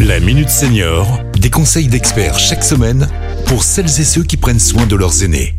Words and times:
La 0.00 0.20
Minute 0.20 0.50
Senior, 0.50 1.20
des 1.38 1.48
conseils 1.48 1.88
d'experts 1.88 2.38
chaque 2.38 2.62
semaine 2.62 3.08
pour 3.46 3.62
celles 3.62 3.86
et 3.86 4.04
ceux 4.04 4.22
qui 4.22 4.36
prennent 4.36 4.60
soin 4.60 4.86
de 4.86 4.94
leurs 4.94 5.22
aînés. 5.22 5.54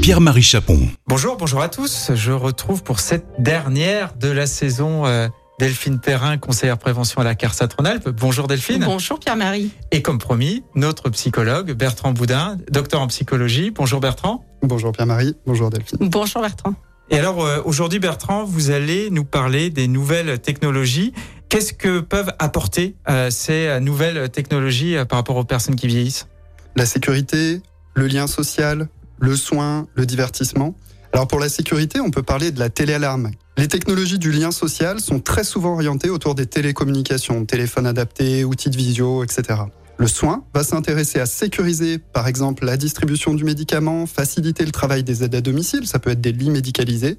Pierre-Marie 0.00 0.42
Chapon. 0.42 0.88
Bonjour, 1.08 1.36
bonjour 1.36 1.60
à 1.60 1.68
tous. 1.68 2.12
Je 2.14 2.30
retrouve 2.30 2.84
pour 2.84 3.00
cette 3.00 3.26
dernière 3.40 4.14
de 4.16 4.28
la 4.28 4.46
saison 4.46 5.06
euh, 5.06 5.26
Delphine 5.58 5.98
Perrin, 5.98 6.38
conseillère 6.38 6.78
prévention 6.78 7.20
à 7.20 7.24
la 7.24 7.34
Rhône-Alpes. 7.34 8.10
Bonjour 8.10 8.46
Delphine. 8.46 8.84
Bonjour 8.84 9.18
Pierre-Marie. 9.18 9.70
Et 9.90 10.00
comme 10.00 10.18
promis, 10.18 10.62
notre 10.76 11.08
psychologue 11.10 11.72
Bertrand 11.72 12.12
Boudin, 12.12 12.58
docteur 12.70 13.00
en 13.00 13.08
psychologie. 13.08 13.72
Bonjour 13.72 13.98
Bertrand. 13.98 14.44
Bonjour 14.62 14.92
Pierre-Marie, 14.92 15.34
bonjour 15.46 15.70
Delphine. 15.70 15.98
Bonjour 16.00 16.42
Bertrand. 16.42 16.74
Et 17.08 17.18
alors 17.18 17.44
euh, 17.44 17.60
aujourd'hui 17.64 18.00
Bertrand, 18.00 18.44
vous 18.44 18.70
allez 18.70 19.10
nous 19.10 19.24
parler 19.24 19.70
des 19.70 19.86
nouvelles 19.86 20.40
technologies. 20.40 21.12
Qu'est-ce 21.56 21.72
que 21.72 22.00
peuvent 22.00 22.34
apporter 22.38 22.96
euh, 23.08 23.30
ces 23.30 23.80
nouvelles 23.80 24.28
technologies 24.28 24.94
euh, 24.94 25.06
par 25.06 25.20
rapport 25.20 25.36
aux 25.36 25.44
personnes 25.44 25.74
qui 25.74 25.86
vieillissent? 25.86 26.26
La 26.74 26.84
sécurité, 26.84 27.62
le 27.94 28.06
lien 28.08 28.26
social, 28.26 28.88
le 29.20 29.36
soin, 29.36 29.88
le 29.94 30.04
divertissement. 30.04 30.74
Alors 31.14 31.26
pour 31.26 31.40
la 31.40 31.48
sécurité, 31.48 31.98
on 31.98 32.10
peut 32.10 32.22
parler 32.22 32.50
de 32.50 32.58
la 32.58 32.68
téléalarme. 32.68 33.30
Les 33.56 33.68
technologies 33.68 34.18
du 34.18 34.32
lien 34.32 34.50
social 34.50 35.00
sont 35.00 35.18
très 35.18 35.44
souvent 35.44 35.72
orientées 35.72 36.10
autour 36.10 36.34
des 36.34 36.44
télécommunications, 36.44 37.46
téléphones 37.46 37.86
adaptés, 37.86 38.44
outils 38.44 38.68
de 38.68 38.76
visio, 38.76 39.24
etc. 39.24 39.60
Le 39.96 40.08
soin 40.08 40.44
va 40.52 40.62
s'intéresser 40.62 41.20
à 41.20 41.26
sécuriser, 41.26 41.96
par 41.96 42.28
exemple, 42.28 42.66
la 42.66 42.76
distribution 42.76 43.32
du 43.32 43.44
médicament, 43.44 44.04
faciliter 44.04 44.66
le 44.66 44.72
travail 44.72 45.04
des 45.04 45.24
aides 45.24 45.34
à 45.34 45.40
domicile, 45.40 45.86
ça 45.86 46.00
peut 46.00 46.10
être 46.10 46.20
des 46.20 46.32
lits 46.32 46.50
médicalisés, 46.50 47.16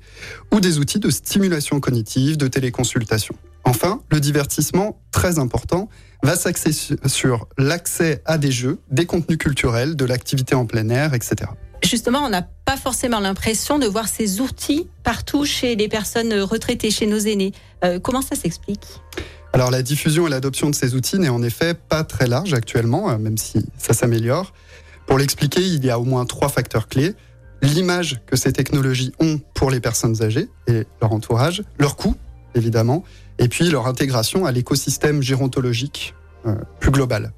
ou 0.54 0.60
des 0.60 0.78
outils 0.78 1.00
de 1.00 1.10
stimulation 1.10 1.80
cognitive, 1.80 2.38
de 2.38 2.48
téléconsultation. 2.48 3.34
Enfin, 3.68 4.00
le 4.12 4.22
divertissement, 4.22 4.98
très 5.12 5.40
important, 5.40 5.90
va 6.24 6.38
s'axer 6.38 6.72
sur 7.06 7.50
l'accès 7.58 8.22
à 8.24 8.38
des 8.38 8.50
jeux, 8.50 8.80
des 8.92 9.06
contenus 9.06 9.38
culturels, 9.38 9.98
de 9.98 10.06
l'activité 10.06 10.56
en 10.56 10.66
plein 10.66 10.88
air, 10.88 11.14
etc. 11.14 11.52
Justement, 11.84 12.20
on 12.20 12.30
n'a 12.30 12.44
pas 12.44 12.78
forcément 12.78 13.20
l'impression 13.20 13.78
de 13.78 13.86
voir 13.86 14.08
ces 14.08 14.40
outils 14.40 14.88
partout 15.04 15.44
chez 15.44 15.76
les 15.76 15.90
personnes 15.90 16.34
retraitées, 16.34 16.92
chez 16.92 17.08
nos 17.08 17.20
aînés. 17.20 17.52
Euh, 17.84 18.00
comment 18.00 18.22
ça 18.22 18.38
s'explique? 18.38 19.02
Alors 19.52 19.70
la 19.70 19.82
diffusion 19.82 20.28
et 20.28 20.30
l'adoption 20.30 20.70
de 20.70 20.76
ces 20.76 20.96
outils 20.96 21.20
n'est 21.20 21.28
en 21.28 21.44
effet 21.44 21.74
pas 21.74 22.06
très 22.06 22.28
large 22.28 22.54
actuellement, 22.54 23.10
euh, 23.10 23.18
même 23.18 23.38
si 23.38 23.66
ça 23.78 23.94
s'améliore. 23.94 24.54
Pour 25.08 25.18
l'expliquer, 25.18 25.62
il 25.62 25.84
y 25.84 25.90
a 25.90 26.00
au 26.00 26.06
moins 26.06 26.26
trois 26.26 26.48
facteurs 26.48 26.88
clés. 26.88 27.16
L'image 27.62 28.22
que 28.28 28.38
ces 28.38 28.54
technologies 28.54 29.12
ont 29.20 29.42
pour 29.54 29.72
les 29.72 29.82
personnes 29.82 30.24
âgées 30.24 30.48
et 30.68 30.86
leur 31.02 31.12
entourage, 31.12 31.64
leur 31.80 31.98
coût, 31.98 32.16
évidemment, 32.58 33.04
et 33.40 33.48
puis 33.48 33.70
leur 33.70 33.88
intégration 33.88 34.46
à 34.46 34.52
l'écosystème 34.52 35.22
gérontologique 35.22 36.14
euh, 36.46 36.56
plus 36.80 36.92
global. 36.92 37.34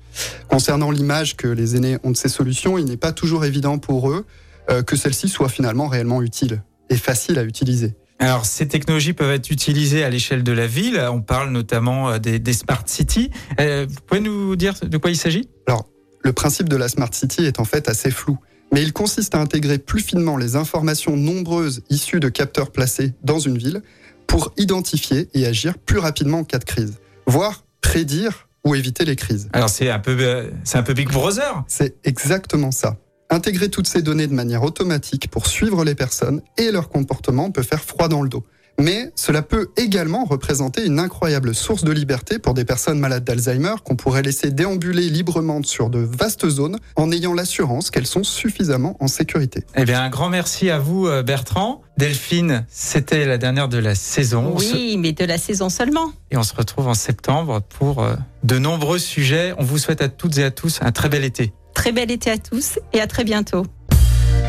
Concernant 0.48 0.92
l'image 0.92 1.36
que 1.38 1.48
les 1.48 1.76
aînés 1.76 1.98
ont 2.04 2.12
de 2.12 2.18
ces 2.18 2.30
solutions, 2.30 2.78
il 2.78 2.86
n'est 2.86 2.98
pas 2.98 3.12
toujours 3.12 3.46
évident 3.46 3.78
pour 3.78 4.10
eux 4.10 4.26
euh, 4.70 4.84
que 4.84 4.96
celles-ci 4.96 5.30
soient 5.30 5.50
finalement 5.50 5.88
réellement 5.88 6.22
utiles 6.22 6.64
et 6.90 6.98
faciles 6.98 7.40
à 7.40 7.44
utiliser. 7.44 7.96
Alors, 8.20 8.46
ces 8.46 8.68
technologies 8.68 9.14
peuvent 9.14 9.32
être 9.32 9.50
utilisées 9.50 10.04
à 10.04 10.10
l'échelle 10.10 10.44
de 10.44 10.52
la 10.52 10.68
ville. 10.68 11.02
On 11.10 11.22
parle 11.22 11.52
notamment 11.52 12.10
euh, 12.10 12.18
des, 12.20 12.54
smart 12.54 12.84
cities. 12.86 13.32
Euh, 13.62 13.88
vous 13.90 14.02
pouvez 14.06 14.20
nous 14.20 14.58
dire 14.58 14.76
de 14.82 14.98
quoi 14.98 15.10
il 15.10 15.16
s'agit? 15.16 15.48
Alors, 15.68 15.88
le 16.22 16.34
principe 16.34 16.68
de 16.68 16.76
la 16.76 16.90
smart 16.90 17.14
city 17.14 17.46
est 17.46 17.62
en 17.62 17.64
fait 17.64 17.88
assez 17.88 18.12
flou. 18.12 18.38
Mais 18.74 18.84
il 18.84 18.92
consiste 18.92 19.36
à 19.36 19.40
intégrer 19.40 19.80
plus 19.80 20.02
finement 20.02 20.36
les 20.36 20.58
informations 20.58 21.16
nombreuses 21.16 21.82
issues 21.90 22.20
de 22.20 22.28
capteurs 22.28 22.72
placés 22.72 23.14
dans 23.24 23.40
une 23.40 23.58
ville 23.58 23.82
pour 24.30 24.54
identifier 24.58 25.28
et 25.34 25.46
agir 25.46 25.78
plus 25.78 25.98
rapidement 25.98 26.40
en 26.40 26.44
cas 26.46 26.60
de 26.60 26.64
crise, 26.64 27.00
voire 27.26 27.66
prédire 27.82 28.48
ou 28.64 28.76
éviter 28.76 29.04
les 29.04 29.16
crises. 29.16 29.50
Alors 29.54 29.70
c'est 29.70 29.90
un 29.90 30.00
peu, 30.00 30.16
euh, 30.20 30.50
c'est 30.64 30.78
un 30.78 30.84
peu 30.84 30.94
Big 30.94 31.10
Brother. 31.12 31.64
C'est 31.68 31.96
exactement 32.06 32.72
ça. 32.72 32.98
Intégrer 33.32 33.70
toutes 33.70 33.88
ces 33.88 34.02
données 34.02 34.28
de 34.28 34.34
manière 34.34 34.64
automatique 34.64 35.30
pour 35.30 35.48
suivre 35.48 35.84
les 35.84 35.96
personnes 35.96 36.42
et 36.58 36.72
leur 36.72 36.90
comportement 36.90 37.52
peut 37.52 37.64
faire 37.64 37.84
froid 37.84 38.08
dans 38.08 38.22
le 38.22 38.30
dos. 38.30 38.46
Mais 38.80 39.12
cela 39.16 39.42
peut 39.42 39.70
également 39.76 40.24
représenter 40.24 40.86
une 40.86 41.00
incroyable 41.00 41.54
source 41.54 41.84
de 41.84 41.92
liberté 41.92 42.40
pour 42.40 42.54
des 42.54 42.64
personnes 42.64 43.00
malades 43.00 43.26
d'Alzheimer 43.26 43.76
qu'on 43.84 43.96
pourrait 43.96 44.22
laisser 44.22 44.52
déambuler 44.52 45.10
librement 45.10 45.62
sur 45.64 45.90
de 45.90 46.00
vastes 46.00 46.48
zones 46.48 46.78
en 46.96 47.12
ayant 47.12 47.34
l'assurance 47.34 47.92
qu'elles 47.92 48.08
sont 48.08 48.24
suffisamment 48.24 48.96
en 49.00 49.08
sécurité. 49.08 49.64
Eh 49.76 49.84
bien, 49.84 50.02
un 50.02 50.10
grand 50.10 50.30
merci 50.30 50.70
à 50.70 50.80
vous, 50.80 51.08
euh, 51.08 51.24
Bertrand. 51.24 51.82
Delphine, 51.98 52.66
c'était 52.70 53.26
la 53.26 53.38
dernière 53.38 53.68
de 53.68 53.78
la 53.78 53.94
saison. 53.96 54.56
Oui, 54.58 54.96
mais 54.98 55.12
de 55.12 55.26
la 55.26 55.38
saison 55.38 55.68
seulement. 55.68 56.14
Et 56.32 56.38
on 56.38 56.44
se 56.44 56.56
retrouve 56.56 56.88
en 56.88 56.94
septembre 56.94 57.62
pour 57.78 58.02
euh, 58.02 58.16
de 58.44 58.58
nombreux 58.58 59.00
sujets. 59.00 59.54
On 59.58 59.64
vous 59.66 59.78
souhaite 59.78 60.02
à 60.02 60.08
toutes 60.08 60.38
et 60.38 60.44
à 60.46 60.52
tous 60.52 60.80
un 60.82 60.94
très 60.94 61.10
bel 61.10 61.26
été. 61.26 61.52
Très 61.74 61.92
bel 61.92 62.10
été 62.12 62.32
à 62.32 62.38
tous 62.38 62.80
et 62.94 63.02
à 63.02 63.08
très 63.08 63.26
bientôt. 63.26 63.66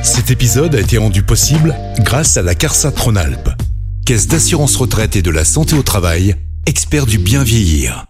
Cet 0.03 0.31
épisode 0.31 0.75
a 0.75 0.81
été 0.81 0.97
rendu 0.97 1.23
possible 1.23 1.75
grâce 1.99 2.37
à 2.37 2.43
la 2.43 2.55
CARSA 2.55 2.91
Tronalp, 2.91 3.51
Caisse 4.11 4.27
d'assurance 4.27 4.75
retraite 4.75 5.15
et 5.15 5.23
de 5.23 5.31
la 5.31 5.45
santé 5.45 5.77
au 5.77 5.85
travail, 5.85 6.35
expert 6.67 7.07
du 7.07 7.19
bien 7.19 7.45
vieillir. 7.45 8.10